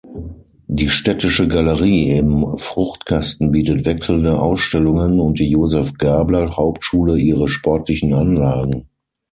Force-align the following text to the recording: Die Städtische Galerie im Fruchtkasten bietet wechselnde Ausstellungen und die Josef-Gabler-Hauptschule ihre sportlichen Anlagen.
Die 0.65 0.89
Städtische 0.89 1.47
Galerie 1.47 2.09
im 2.17 2.57
Fruchtkasten 2.57 3.51
bietet 3.51 3.85
wechselnde 3.85 4.39
Ausstellungen 4.41 5.19
und 5.19 5.37
die 5.37 5.51
Josef-Gabler-Hauptschule 5.51 7.19
ihre 7.19 7.47
sportlichen 7.47 8.11
Anlagen. 8.15 8.89